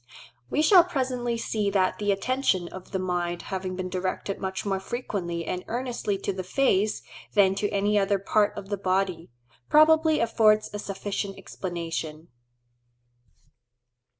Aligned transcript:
We 0.49 0.63
shall 0.63 0.83
presently 0.83 1.37
see 1.37 1.69
that 1.69 1.99
the 1.99 2.11
attention 2.11 2.67
of 2.69 2.89
the 2.89 2.97
mind 2.97 3.43
having 3.53 3.75
been 3.75 3.87
directed 3.87 4.39
much 4.39 4.65
more 4.65 4.79
frequently 4.79 5.45
and 5.45 5.63
earnestly 5.67 6.17
to 6.17 6.33
the 6.33 6.43
face 6.43 7.03
than 7.35 7.53
to 7.53 7.69
any 7.69 7.99
other 7.99 8.17
part 8.17 8.57
of 8.57 8.69
the 8.69 8.77
body, 8.77 9.29
probably 9.69 10.19
affords 10.19 10.71
a 10.73 10.79
sufficient 10.79 11.37
explanation. 11.37 12.29